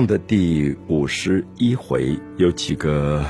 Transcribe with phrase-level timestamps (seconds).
[0.06, 3.22] 《》的第五十一回有几个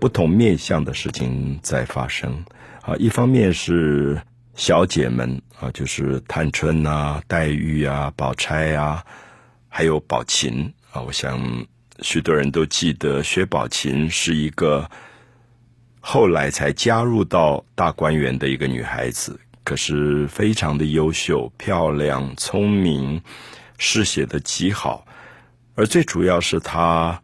[0.00, 2.44] 不同面向的事情在发生
[2.82, 4.20] 啊，一方面是
[4.56, 9.04] 小姐们啊，就是探春啊、黛玉啊、宝钗啊，
[9.68, 11.00] 还有宝琴啊。
[11.02, 11.64] 我想
[12.00, 14.90] 许多人都记得，薛宝琴是一个
[16.00, 23.22] 后来才加入到大观园的一个女孩子，可是非常的优秀、漂亮、聪明。
[23.76, 25.04] 诗写的极好，
[25.74, 27.22] 而最主要是他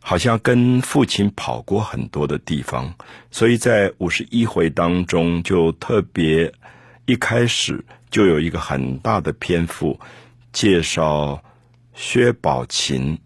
[0.00, 2.94] 好像跟父亲跑过很多的地方，
[3.30, 6.52] 所以在五十一回当中就特别
[7.06, 9.98] 一开始就有一个很大的篇幅
[10.52, 11.42] 介绍
[11.94, 13.18] 薛宝琴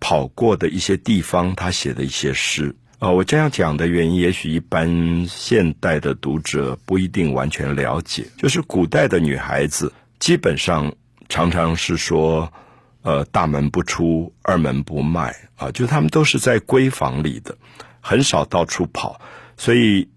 [0.00, 3.10] 跑过的一些地方，他写的一些诗啊。
[3.10, 10.92] 我这样讲的原因，也许一般现代的读者不一定完全了解，就是古代的女孩子基本上。
[11.28, 12.52] 常常是说，
[13.02, 17.56] 呃，大门不出，二门不迈啊，就他们都是在闺房里的，
[18.00, 19.20] 很少到处跑。
[19.56, 20.08] 所以，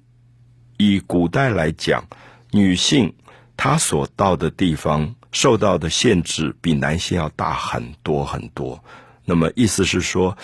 [0.78, 2.06] 以古代来讲，
[2.52, 3.14] 女性
[3.58, 8.84] 她所到的地方受到的限制比男性要大很多很多。
[9.26, 10.38] 那么，意思是说，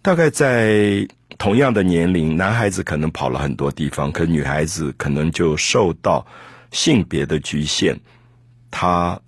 [0.00, 6.24] 大概在同样的年龄，男孩子可能跑了很多地方，可女孩子可能就受到
[6.70, 7.98] 性别的局限，
[8.70, 9.20] 她。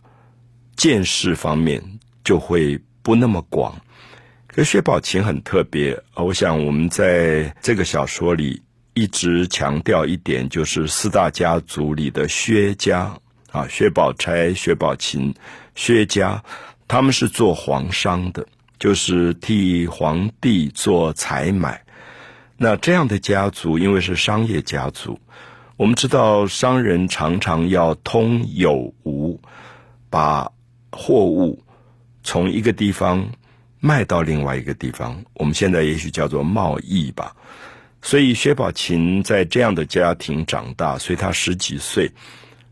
[0.75, 1.83] 见识方面
[2.25, 3.75] 就会不那么广，
[4.47, 8.63] 可薛宝琴很特别我想我们在这个小说里
[8.95, 13.13] 一直强调一点，就是四大家族里的薛家
[13.51, 15.35] 啊，薛宝钗、薛宝琴、
[15.75, 16.43] 薛家，
[16.87, 18.47] 他们是做皇商的，
[18.79, 21.83] 就是替皇帝做采买。
[22.57, 25.19] 那这样的家族，因为是商业家族，
[25.77, 29.41] 我们知道商人常常要通有无，
[30.09, 30.53] 把
[30.93, 31.61] 货物
[32.23, 33.27] 从一个地方
[33.81, 37.35] 卖到另外一个地方，我们现在也许叫做贸易吧。
[38.01, 42.11] 所以薛宝琴在这样的家庭长大，所以他十几岁，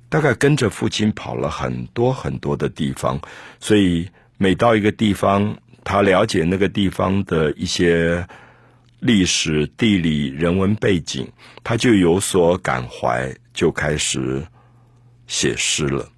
[0.09, 3.21] 大概跟着父亲跑了很多很多的地方。
[3.61, 8.27] 所以每到一个地方，他了解那个地方的一些
[8.99, 11.27] 历史、地理、人文背景，
[11.62, 14.44] 他就有所感怀，就开始
[15.27, 16.09] 写诗了。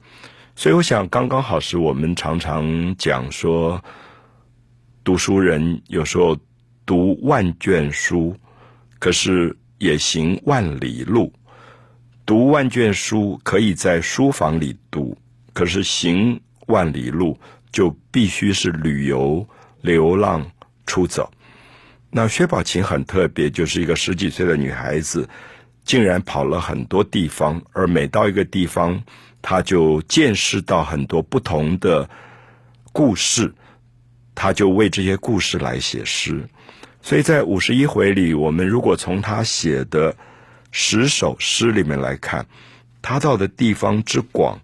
[0.63, 3.83] 所以我想，刚刚好是我们常常讲说，
[5.03, 6.39] 读书人有时候
[6.87, 8.33] 读万卷书，
[9.01, 11.33] 可是也行万里路。
[12.25, 15.19] 读万卷书可以在书房里读，
[15.53, 17.37] 可是行万里路
[17.73, 19.45] 就必须是旅游、
[19.81, 20.49] 流浪、
[20.87, 21.29] 出走。
[22.09, 25.29] 那薛宝琴很特别，就是一个十几岁的女孩子，
[25.85, 29.03] 竟然跑了很多地方，而每到一个地方。
[29.45, 32.09] 他就见识到很多不同的
[32.93, 33.53] 故事，
[34.37, 36.49] 他就为这些故事来写诗。
[37.03, 40.15] 所以在五十一回里，我们如果从他写的
[40.71, 42.47] 十首诗里面来看，
[43.03, 44.61] 他到的地方之广，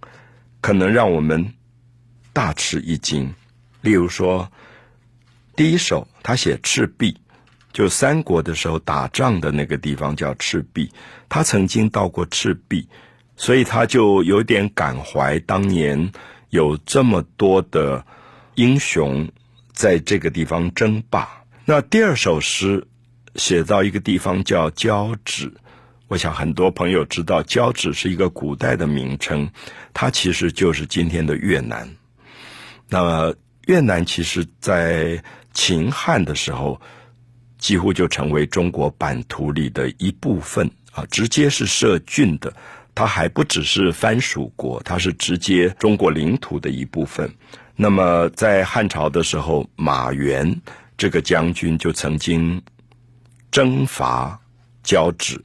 [0.61, 1.55] 可能让我们
[2.33, 3.35] 大吃一惊。
[3.81, 4.53] 例如说，
[5.57, 7.21] 第一首他写赤壁，
[7.79, 10.91] 就三国的时候打仗的那个地方叫赤壁，
[11.29, 12.89] 他曾经到过赤壁。
[13.37, 16.11] 所以他就有点感怀当年
[16.51, 18.05] 有这么多的
[18.57, 19.31] 英雄
[19.73, 21.29] 在这个地方争霸。
[21.65, 22.85] 那第二首诗
[23.37, 25.49] 写到一个地方叫交趾，
[26.09, 29.49] 我想很多朋友知道交趾是一个古代的名称，
[29.95, 31.89] 它其实就是今天的越南。
[32.89, 33.33] 那么
[33.67, 35.23] 越南其实在
[35.55, 36.81] 秦汉的时候
[37.59, 42.53] 几乎就成为中国版图里的一部分啊，直接是设郡的。
[42.95, 47.33] 它还不只是藩属国，它是直接中国领土的一部分。
[47.77, 50.61] 那么在汉朝的时候，马援
[50.97, 52.61] 这个将军就曾经
[53.53, 54.41] 征伐
[54.83, 55.41] 交趾，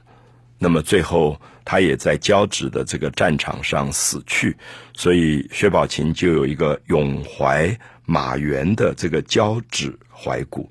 [0.58, 4.56] 那么最后他也在交趾的这个战场上死去。
[4.92, 10.68] 所以薛宝琴就有一个永怀马援的这个交趾怀古。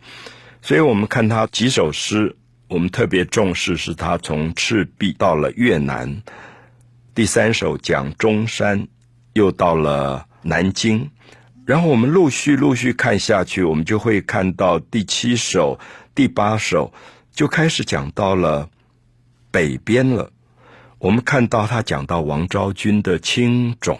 [0.64, 2.38] 所以我们看他几首诗，
[2.70, 6.24] 我们特别重视是他从赤壁到了越南。
[7.14, 8.88] 第三首讲中山，
[9.34, 11.12] 又到了南京，
[11.66, 15.78] 然后我们陆续陆续看下去，我们就会看到第七首、
[16.16, 16.94] 第八首
[17.34, 18.70] 就开始讲到了
[19.52, 20.32] 北边了。
[20.98, 24.00] 我们看到他讲到王昭君的青冢，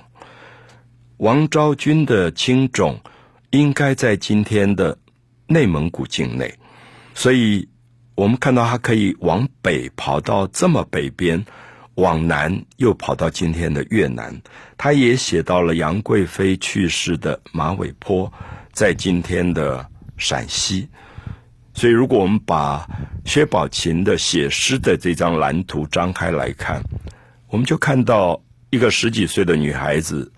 [1.18, 3.02] 王昭君的青冢
[3.50, 4.98] 应该在今天的
[5.54, 6.54] 内蒙古境内，
[7.14, 7.70] 所以
[8.16, 11.46] 我们看到他可以往北跑到这么北边。
[11.98, 14.36] 往南又跑到今天的越南，
[14.76, 18.34] 他也写到了杨贵妃去世的马尾坡，
[18.72, 20.90] 在今天的陕西。
[21.76, 22.84] 所以，如果我们把
[23.26, 26.82] 薛宝琴的写诗的这张蓝图张开来看，
[27.48, 28.42] 我们就看到
[28.72, 30.32] 一个十几岁的女孩子，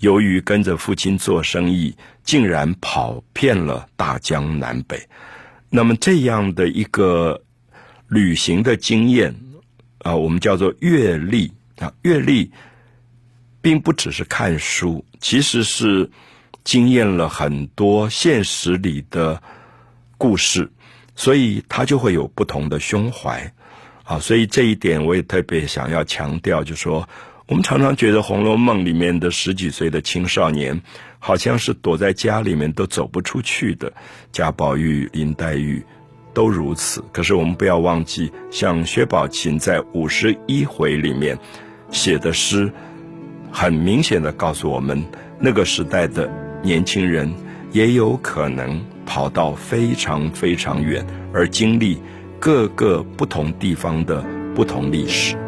[0.00, 5.00] 由于跟着父亲做生意，竟然跑遍了大江南北。
[5.70, 7.40] 那么，这样的一个
[8.08, 9.34] 旅行的经验
[9.98, 12.50] 啊，我们叫做阅历啊，阅历
[13.62, 16.10] 并不只是看书，其实是
[16.64, 19.40] 经验了很多现实里的
[20.18, 20.70] 故事。
[21.16, 23.52] 所以他就会有不同的胸怀，
[24.04, 27.06] 啊，所以这一点我也特别想要强调，就说
[27.50, 30.80] 我们常常觉得《红楼梦》里面的十几岁的青少年，
[31.18, 33.92] 好像是躲在家里面都走不出去的，
[34.30, 35.84] 贾宝玉、林黛玉
[36.32, 37.02] 都如此。
[37.12, 41.36] 可是我们不要忘记，像薛宝琴在五十一回里面
[41.90, 42.72] 写的诗，
[43.50, 45.04] 很明显的告诉我们，
[45.40, 46.30] 那个时代的
[46.62, 47.34] 年轻人
[47.72, 48.80] 也有可能。
[49.06, 51.04] 跑到非常非常远，
[51.34, 52.00] 而经历
[52.38, 54.24] 各个不同地方的
[54.54, 55.34] 不同历史。《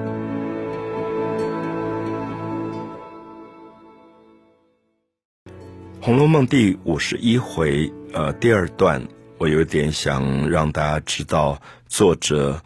[6.04, 9.06] 红楼梦》第五十一回，呃，第二段，
[9.38, 12.60] 我有点想让大家知道作者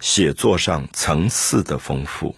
[0.00, 2.34] 写作上层次的丰富，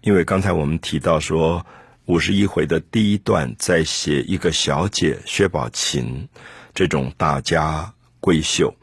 [0.00, 1.64] 因为刚才我们提到说。
[2.06, 6.26] 五十一回的第一段在写一个小姐薛宝琴，
[6.72, 8.74] 这种大家闺秀，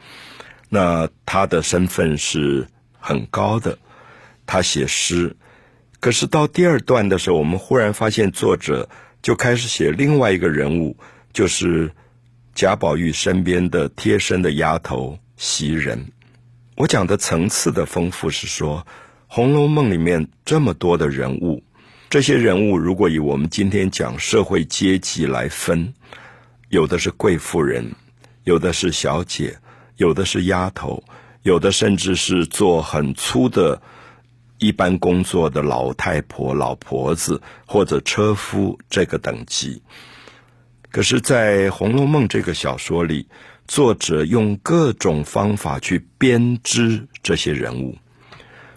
[0.70, 2.68] 那她的身份是
[3.00, 3.80] 很高的，
[4.46, 5.36] 她写诗。
[6.00, 8.88] 可是到第二段的时候，我们忽然发现作者
[9.25, 10.95] 就开始写另外一个人物，
[11.33, 11.92] 就是
[12.54, 16.00] 贾宝玉身边的贴身的丫头袭人。
[16.75, 18.86] 我讲的层次的丰富是说，
[19.25, 21.63] 《红楼梦》里面这么多的人物。
[22.07, 25.92] 这些人物，如果以我们今天讲社会阶级来分，
[26.69, 27.92] 有的是贵妇人，
[28.44, 29.57] 有的是小姐，
[29.98, 31.04] 有的是丫头，
[31.42, 33.81] 有的甚至是做很粗的
[34.57, 39.81] 一般工作的老太婆、老婆子或者车夫这个等级。
[40.92, 43.28] 可是，在《红楼梦》这个小说里，
[43.68, 47.98] 作者用各种方法去编织这些人物。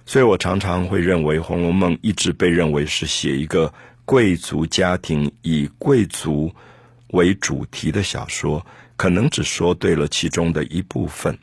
[0.04, 3.72] 所以我常常会认为，《红楼梦》一直被认为是写一个
[4.04, 6.50] 贵族家庭以贵族
[7.08, 8.66] 为主题的小说，
[8.96, 11.38] 可能只说对了其中的一部分。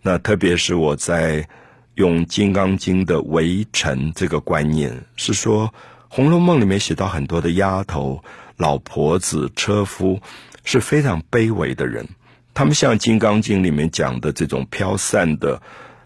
[0.00, 1.46] 那特别是我在
[1.94, 5.66] 用《金刚经》的围城这个观念，是说
[6.08, 8.22] 《红楼梦》里面写到很多的丫头、
[8.56, 10.20] 老婆子、车夫
[10.64, 12.08] 是非常卑微的人，
[12.54, 15.60] 他们像《金刚经》里面讲的这种飘散的。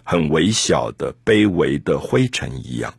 [0.07, 2.93] 很微小的、卑微的灰尘一样。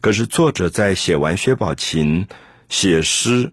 [0.00, 2.26] 可是作者在写完薛宝琴
[2.68, 3.48] 写诗，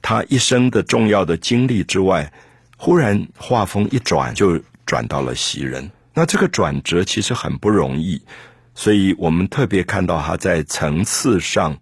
[0.00, 2.32] 他一生的重要的经历之外，
[2.78, 5.90] 忽然画风一转，就转到了袭人。
[6.14, 8.22] 那这个转折其实很不容易，
[8.74, 11.78] 所以我们特别看到他在层次上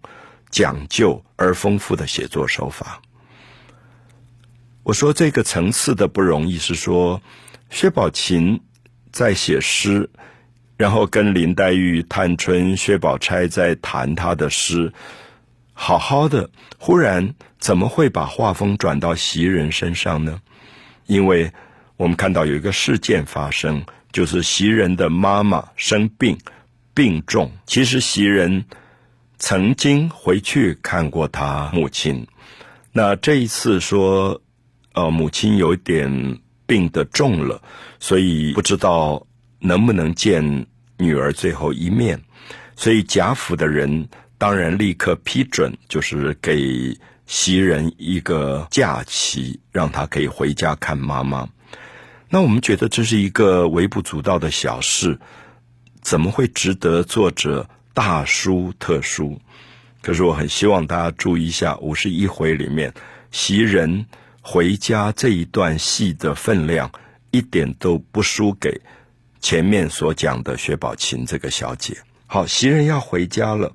[0.49, 3.01] 讲究而丰富的写作手法。
[4.83, 7.21] 我说这个层次的不容易，是说
[7.69, 8.59] 薛宝琴。
[9.11, 10.09] 在写诗，
[10.75, 14.91] 然后跟林黛玉、探春、薛宝钗在谈他的诗，
[15.71, 20.41] 好好的，忽然怎么会把画风转到袭人身上呢？
[21.05, 21.53] 因为
[21.95, 26.37] 我们看到有一个事件发生，就是袭人的妈妈生病，
[26.93, 27.51] 病重。
[27.65, 28.63] 其实袭人
[29.37, 32.25] 曾经回去看过他母亲，
[32.93, 34.41] 那这一次说，
[34.93, 36.39] 呃，母亲有点。
[36.65, 37.61] 病得重了，
[37.99, 39.27] 所以不知道
[39.59, 40.65] 能不能见
[40.97, 42.19] 女儿最后一面。
[42.77, 51.47] 所以贾府的人当然立刻批准，就是给袭人一个假期，让她可以回家看妈妈。
[52.33, 55.19] 那我们觉得这是一个微不足道的小事，
[56.01, 59.39] 怎么会值得作者大书特书？
[60.01, 62.91] 可是我很希望大家注意一下五十一回里面
[63.29, 64.07] 袭人。
[64.41, 66.91] 回家这一段戏的分量
[67.29, 68.81] 一点都不输给
[69.39, 71.95] 前面所讲的薛宝琴这个小姐。
[72.25, 73.73] 好，袭人要回家了。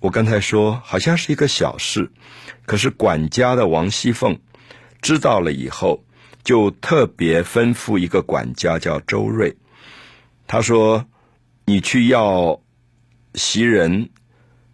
[0.00, 2.10] 我刚才说好像是一个小事，
[2.66, 4.40] 可是管家的王熙凤
[5.00, 6.02] 知道了以后，
[6.44, 9.56] 就特别吩咐一个管家叫周瑞，
[10.46, 11.04] 他说
[11.64, 12.60] ：“你去要
[13.34, 14.10] 袭人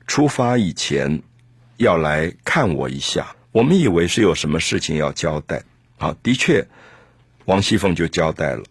[0.06, 1.22] 出发以前
[1.76, 5.60] 要来看我一下。”我们以为是有什么事情要交代，
[5.98, 6.64] 好，的确，
[7.46, 8.62] 王熙凤就交代了。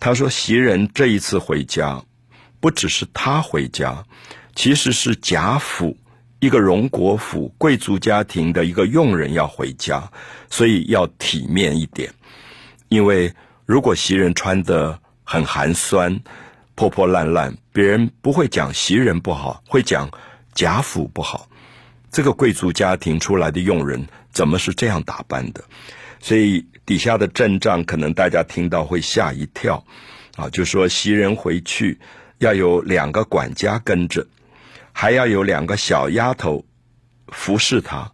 [0.00, 2.02] 她说：“袭人这一次回家，
[2.58, 4.02] 不只是她回家，
[4.54, 5.94] 其实是贾府
[6.40, 10.10] 一个荣国府贵族家庭的一个佣人要回家，
[10.48, 12.10] 所以要体面一点。
[12.92, 13.32] 因为
[13.64, 16.20] 如果袭人穿的很寒酸、
[16.74, 20.10] 破破烂烂，别人不会讲袭人不好，会讲
[20.52, 21.48] 贾府不好。
[22.10, 25.64] 这个贵族家庭出来的佣人怎么是这样打扮的？
[26.20, 29.82] 所以底下的阵仗可能大家听到会吓一跳
[30.36, 30.50] 啊！
[30.50, 31.98] 就说袭人回去
[32.40, 34.26] 要有两个管家跟着。
[34.92, 36.62] 还要有两个小丫头
[37.28, 38.12] 服侍他。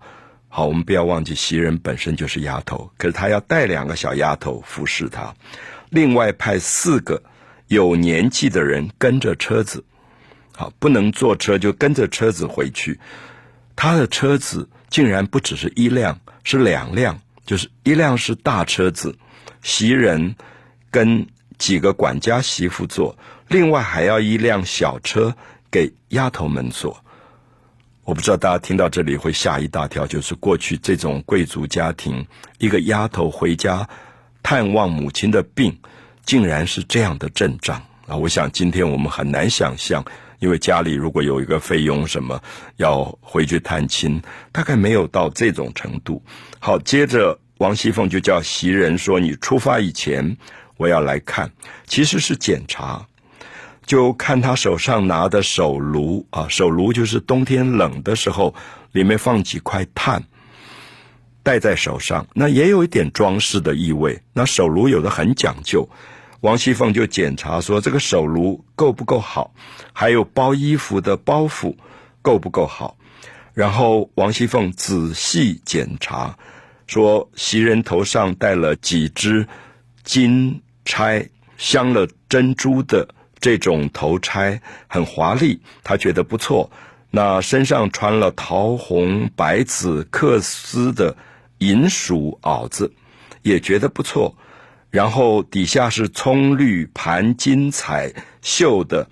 [0.49, 5.35] 好，我们不要忘记袭人本身就是丫头，可是她要带两个小丫头服侍他。
[5.91, 7.23] 另外派四个
[7.67, 9.85] 有年纪的人跟着车子，
[10.55, 12.99] 好，不能坐车就跟着车子回去。
[13.77, 19.17] 他的车子竟然不只是一辆，是两辆，就是一辆是大车子，
[19.63, 20.35] 袭人
[20.91, 21.27] 跟
[21.59, 23.17] 几个管家媳妇坐，
[23.49, 25.37] 另外还要一辆小车。
[25.71, 27.05] 给丫头们坐，
[28.09, 30.07] 我不知道大家听到这里会吓一大跳。
[30.07, 33.87] 就是过去这种贵族家庭，一个丫头回家
[34.43, 35.79] 探望母亲的病，
[36.25, 38.17] 竟然是这样的阵仗啊！
[38.17, 40.03] 我想今天我们很难想象，
[40.39, 42.43] 因为家里如果有一个费用什么
[42.77, 44.23] 要回去探亲，
[44.53, 46.23] 大概没有到这种程度。
[46.61, 50.35] 好，接着王熙凤就叫袭人说：“你出发以前，
[50.79, 51.53] 我要来看，
[51.87, 53.07] 其实是检查。”
[53.89, 58.55] 就看他手上拿的手炉啊，手炉就是冬天冷的时候，
[58.93, 60.23] 里面放几块炭，
[61.43, 64.21] 戴在手上，那也有一点装饰的意味。
[64.35, 65.89] 那手炉有的很讲究，
[66.41, 69.55] 王熙凤就检查说这个手炉够不够好，
[69.95, 71.75] 还有包衣服的包袱
[72.21, 72.95] 够不够好。
[73.55, 76.37] 然后王熙凤仔细检查，
[76.87, 79.49] 说袭人头上戴了几只
[80.05, 81.27] 金钗
[81.57, 83.09] 镶了珍珠的。
[83.41, 86.71] 这种头钗很华丽，他觉得不错。
[87.11, 91.17] 那身上穿了桃红白紫缂丝的
[91.59, 92.93] 银鼠袄子，
[93.43, 94.37] 也觉得不错。
[94.91, 99.09] 然后底下是葱绿盘金彩绣的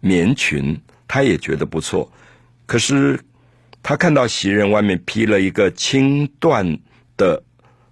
[0.00, 2.10] 棉裙，他也觉得不错。
[2.64, 3.20] 可是
[3.82, 6.78] 他看到袭人外面披了一个青缎
[7.16, 7.42] 的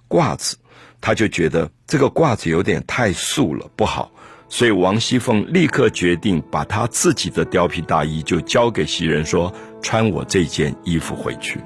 [0.08, 0.56] 褂子，
[1.00, 4.10] 他就觉得这个褂子有点太素了，不好。
[4.54, 11.58] 所以王熙凤立刻决定把她自己的貂皮大衣就交给袭人，说：“穿我这件衣服回去。”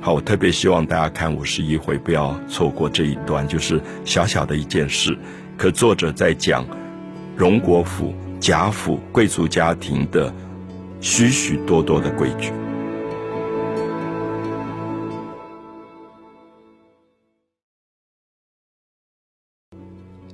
[0.00, 5.14] 好，我特别希望大家看五十一回，不要错过这一段，就是小小的一件事，
[5.58, 6.64] 可作者在讲
[7.36, 10.34] 荣国府、贾府贵族家庭的
[11.02, 12.50] 许许多多的规矩。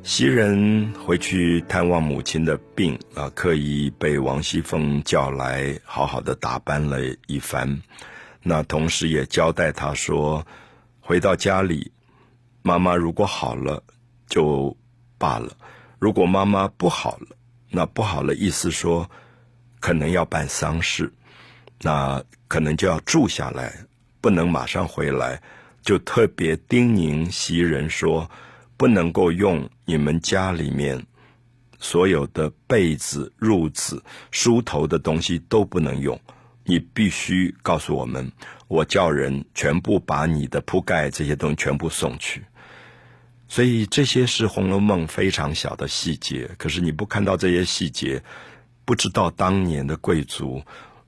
[0.08, 7.82] 袭人回去探望母亲的病啊，刻意被王熙凤叫来，好好的打扮了一番。
[8.42, 10.46] 那同时也交代她说，
[10.98, 11.92] 回到家里，
[12.62, 13.84] 妈妈如果好了
[14.26, 14.74] 就
[15.18, 15.50] 罢了；
[15.98, 17.36] 如果妈妈不好了，
[17.68, 19.10] 那不好了意思说
[19.78, 21.12] 可能要办丧事，
[21.82, 23.74] 那可能就要住下来，
[24.22, 25.42] 不能马上回来。
[25.82, 28.30] 就特别叮咛袭人说。
[28.78, 31.04] 不能够用你们家里面
[31.78, 36.18] 所有的被子、褥子、梳头的东西都不能用，
[36.64, 38.32] 你必须告诉我们，
[38.68, 42.44] 我叫人全部把你的铺盖这些东西全部送去。
[43.49, 48.23] 所以这些是《红楼梦》非常小的细节，可是你不看到这些细节，
[48.85, 50.62] 不知道当年的贵族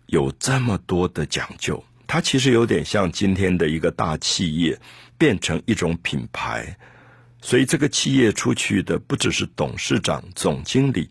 [0.06, 1.84] 有这么多的讲究。
[2.06, 4.80] 它其实有点像今天的一个大企业
[5.16, 6.76] 变成一种品牌。
[7.42, 11.08] 所以，这个企业出去的不只是董事长、总经理，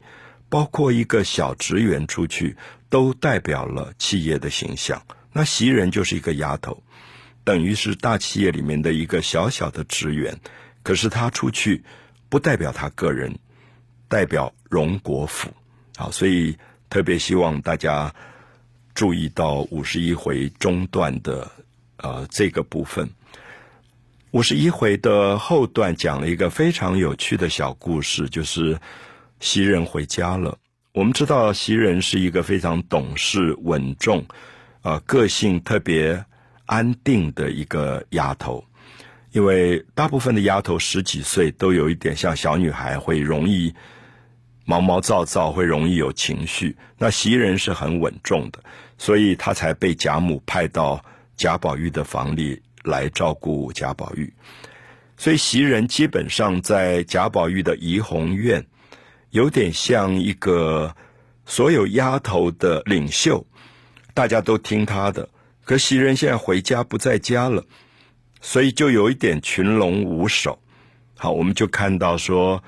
[0.48, 2.55] 包括一个小职员出去，
[2.88, 5.01] 都代表了企业的形象。
[5.33, 6.83] 那袭人就是一个丫头，
[7.43, 10.39] 等于是大企业里面的一个小小的职员。
[10.83, 11.83] 可是她出去，
[12.29, 13.39] 不代表她个人，
[14.07, 15.50] 代表荣国府。
[15.98, 16.57] 好，所以
[16.89, 18.13] 特别希望大家
[18.93, 21.51] 注意到五十一回中段的
[21.98, 23.09] 呃这个部分。
[24.31, 28.79] 五十一回的后段讲了一个非常有趣的小故事，就是
[29.39, 30.55] 袭人回家了。
[30.93, 34.24] 我们知道袭人是一个非常懂事、稳重，
[34.83, 36.24] 啊，个性特别
[36.67, 38.63] 安定的一个丫头。
[39.31, 43.74] 因为大部分的丫头十几岁都有一点像小女孩，会容易
[44.63, 46.77] 毛毛躁躁，会容易有情绪。
[47.00, 48.59] 那袭人是很稳重的，
[49.00, 51.03] 所以她才被贾母派到
[51.36, 52.62] 贾宝玉的房里。
[52.83, 54.33] 来照顾贾宝玉，
[55.17, 58.65] 所以袭人基本上在贾宝玉的怡红院，
[59.31, 60.95] 有点像一个
[61.45, 63.45] 所有丫头的领袖，
[64.13, 65.27] 大家都听她的。
[65.63, 67.63] 可袭人现在回家不在家了，
[68.41, 70.57] 所以就有一点群龙无首。
[71.15, 72.63] 好，我们就看到说，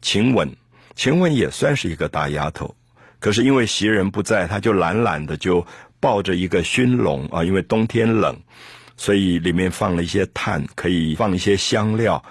[0.00, 0.50] 晴雯，
[0.96, 2.74] 晴雯也算是一个大丫头，
[3.18, 5.64] 可是因为袭人不在，她就懒懒的就
[6.00, 8.36] 抱着一个熏笼啊，因为冬天冷，
[9.00, 12.22] 所以里面放了一些炭，可以放一些香料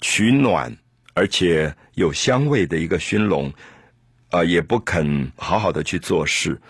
[0.00, 0.76] 取暖，
[1.14, 3.52] 而且有香味的一个熏笼。
[4.30, 6.60] 啊，也不肯好好的去做事。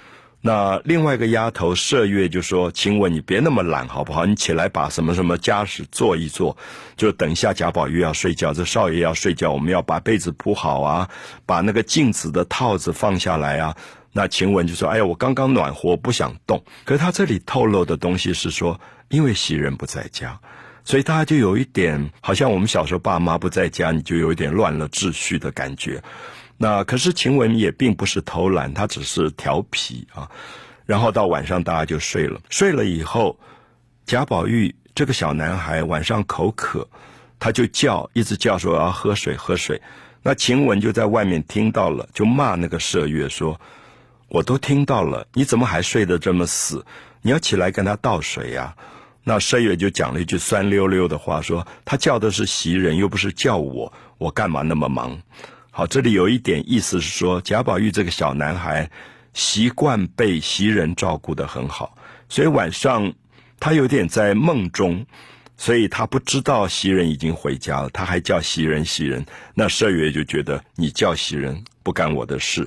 [0.40, 4.24] 那另外一个丫头麝月就说：“晴雯，你别那么懒好不好？
[4.24, 6.56] 你起来把什么什么家事做一做。
[6.96, 11.10] 就等一下贾宝玉要睡觉，这少爷要睡觉，我们要把被子铺好啊，
[11.44, 13.76] 把那个镜子的套子放下来啊。”
[14.18, 20.40] 那晴雯就说：“哎呀，我刚刚暖和，不想动。”可是他这里透露的东西是说，因为袭人不在家，
[20.82, 26.02] 所以大家就有一点，好像我们小时候爸妈不在家，你就有一点乱了秩序的感觉。
[26.56, 30.28] 那可是晴雯也并不是偷懒，她只是调皮啊。
[30.84, 33.38] 然后到晚上大家就睡了，睡了以后，
[34.04, 36.88] 贾宝玉这个小男孩晚上口渴，
[37.38, 39.80] 他就叫，一直叫说要喝水喝水。
[40.24, 43.60] 那晴雯就在外面听到了，就骂那个麝月说
[44.28, 46.84] ：“我都听到了，你怎么还睡得这么死？
[47.22, 48.74] 你要起来跟他倒水呀！”
[49.24, 55.20] 那麝月就讲了一句酸溜溜的话，说：“他叫的是袭人，又不是叫我，我干嘛那么忙？”
[55.70, 58.90] 好，这里有一点意思是说，贾宝玉这个小男孩
[59.34, 61.96] 习惯被袭人照顾的很好，
[62.28, 63.12] 所以晚上
[63.60, 65.04] 他有点在梦中，
[65.56, 69.24] 所以他不知道袭人已经回家了，他还叫袭人袭人。
[69.54, 72.66] 那麝月就觉得你叫袭人不干我的事。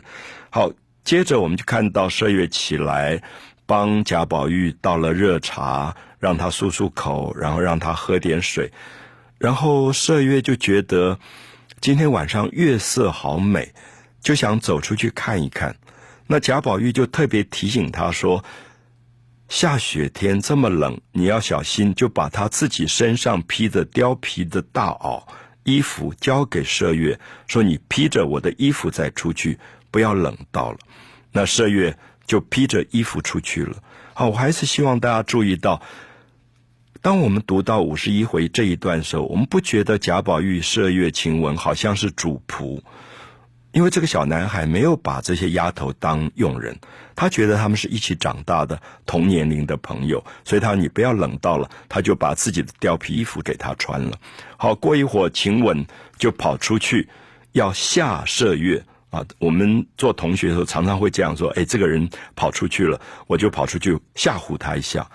[0.50, 0.72] 好，
[1.04, 3.22] 接着我们就看到麝月起来
[3.66, 8.72] 帮贾宝玉倒了热茶，让他漱漱口，然后让他喝点水，
[9.38, 11.20] 然后麝月就觉得。
[11.80, 13.74] 今天晚上月色好美，
[14.22, 15.76] 就想走出去看一看。
[16.28, 18.46] 那贾宝玉就特别提醒他说
[19.50, 25.24] ：“下雪天这么冷，你要小心。”就把他自己身上披着貂皮的大袄
[25.64, 29.58] 衣服交给麝月，说：“你披着我的衣服再出去，
[29.92, 30.78] 不要冷到了。”
[31.32, 33.78] 那麝月就披着衣服出去了。
[34.14, 35.82] 好，我还是希望大家注意到。
[37.02, 42.80] 当我们读到五十一回这一段时候，我们不觉得贾宝玉、麝月、晴雯好像是主仆，
[43.72, 46.78] 因为这个小男孩没有把这些丫头当佣人，
[47.16, 54.16] 他觉得他们是一起长大的同年龄的朋友，所以他你不要冷到了，他就把自己的貂皮衣服给他穿了。
[54.58, 55.84] 好，过一会儿晴雯
[56.20, 57.10] 就跑出去
[57.54, 65.08] 要吓麝月啊，我们做同学的时候常常会这样说：哎，这个人跑出去了，我就跑出去吓唬他一下。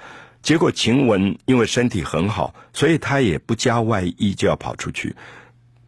[0.42, 5.12] 结果晴雯因为身体很好，所以她也不加外衣就要跑出去。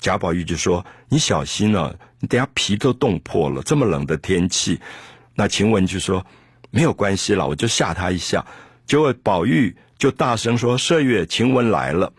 [0.00, 4.80] 贾宝玉就说：“你小心啊，你等下皮都冻破了，这么冷的天气。”
[5.36, 6.24] 那晴雯就说
[6.70, 8.44] ：“没有关系了，我就吓他一下。”
[8.86, 12.12] 结果宝玉就大声说：“麝月，晴雯来了。”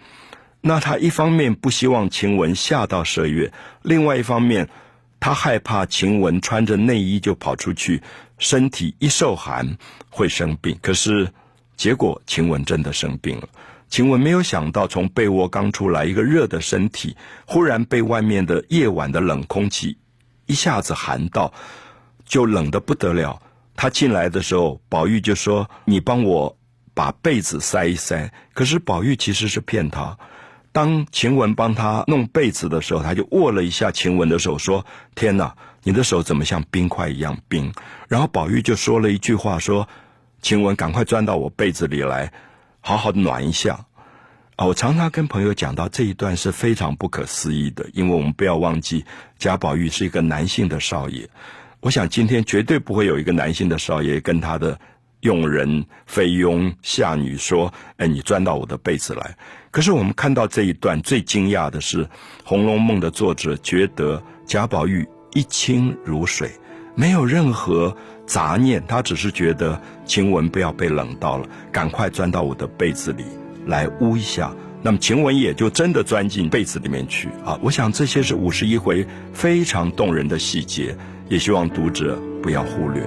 [0.62, 4.69] 那他一方面不希望晴雯吓到麝月，另外一方面
[5.19, 8.01] 他害怕晴雯穿着内衣就跑出去，
[8.38, 9.77] 身体一受寒
[10.10, 10.77] 会生病。
[10.82, 11.32] 可是。
[11.79, 13.47] 结果晴雯真的生病了。
[13.88, 19.97] 晴雯没有想到，从被窝刚出来，一个热的身体，忽然被外面的夜晚的冷空气
[20.45, 21.53] 一下子寒到，
[22.25, 23.41] 就冷得不得了。
[23.77, 26.58] 她进来的时候，宝玉就说：“你帮我
[26.93, 30.17] 把被子塞一塞。”可是宝玉其实是骗她。
[30.71, 37.73] 当晴雯帮他弄被子的时候，他就握了一下晴雯的手，说：“天哪，你的手怎么像冰块一样冰？”
[38.08, 39.88] 然后宝玉就说了一句话，说。
[40.41, 42.32] 晴雯，赶快钻到我被子里来，
[42.79, 43.88] 好好的暖一下。
[44.55, 49.03] 啊，我常常跟朋友讲到这一段是非常不可思议的，因为我们不要忘记
[49.38, 51.29] 贾宝玉是一个男性的少爷。
[51.82, 54.79] 我想今天绝对不会有一个男性的少爷跟他的
[55.21, 59.38] 佣人、菲佣、下女说：“哎，你钻到我的被子来。”
[59.71, 62.05] 可是我们看到这一段，最惊讶的是
[62.43, 66.51] 《红楼梦》的作者觉得贾宝玉一清如水，
[66.95, 67.95] 没有任何。
[68.25, 73.25] 杂念，他只是觉得晴雯不要被冷到了，赶快钻到我的被子里
[73.65, 74.53] 来捂一下。
[74.84, 77.60] 那么晴雯也就真的钻进被子里面去啊！
[77.63, 79.03] 我想这些是五十一回
[79.34, 80.95] 非常动人的细节，
[81.27, 83.03] 也希望读者不要忽略。